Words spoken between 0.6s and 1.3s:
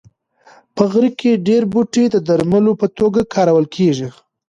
په غره